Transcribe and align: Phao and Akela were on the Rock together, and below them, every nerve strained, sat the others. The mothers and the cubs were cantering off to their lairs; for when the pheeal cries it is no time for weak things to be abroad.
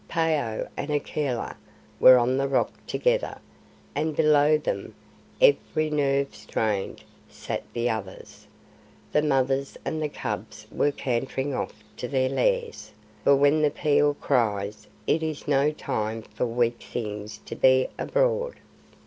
Phao 0.11 0.67
and 0.75 0.89
Akela 0.89 1.55
were 1.99 2.17
on 2.17 2.37
the 2.37 2.47
Rock 2.47 2.71
together, 2.87 3.37
and 3.93 4.15
below 4.15 4.57
them, 4.57 4.95
every 5.39 5.91
nerve 5.91 6.33
strained, 6.33 7.03
sat 7.29 7.61
the 7.73 7.87
others. 7.87 8.47
The 9.11 9.21
mothers 9.21 9.77
and 9.85 10.01
the 10.01 10.09
cubs 10.09 10.65
were 10.71 10.89
cantering 10.91 11.53
off 11.53 11.83
to 11.97 12.07
their 12.07 12.29
lairs; 12.29 12.91
for 13.23 13.35
when 13.35 13.61
the 13.61 13.69
pheeal 13.69 14.15
cries 14.19 14.87
it 15.05 15.21
is 15.21 15.47
no 15.47 15.69
time 15.71 16.23
for 16.23 16.47
weak 16.47 16.81
things 16.81 17.37
to 17.45 17.55
be 17.55 17.87
abroad. 17.99 18.55